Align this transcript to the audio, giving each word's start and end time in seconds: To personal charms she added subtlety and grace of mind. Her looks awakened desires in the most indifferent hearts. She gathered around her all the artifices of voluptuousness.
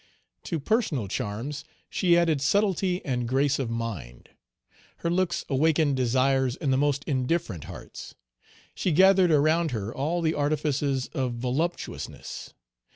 To 0.45 0.59
personal 0.59 1.07
charms 1.07 1.63
she 1.87 2.17
added 2.17 2.41
subtlety 2.41 3.05
and 3.05 3.27
grace 3.27 3.59
of 3.59 3.69
mind. 3.69 4.29
Her 4.97 5.11
looks 5.11 5.45
awakened 5.47 5.95
desires 5.95 6.55
in 6.55 6.71
the 6.71 6.75
most 6.75 7.03
indifferent 7.03 7.65
hearts. 7.65 8.15
She 8.73 8.93
gathered 8.93 9.29
around 9.29 9.69
her 9.69 9.93
all 9.93 10.23
the 10.23 10.33
artifices 10.33 11.05
of 11.13 11.33
voluptuousness. 11.35 12.55